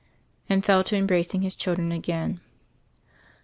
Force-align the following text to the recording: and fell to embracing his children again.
and 0.49 0.65
fell 0.65 0.83
to 0.83 0.95
embracing 0.97 1.43
his 1.43 1.55
children 1.55 1.91
again. 1.91 2.39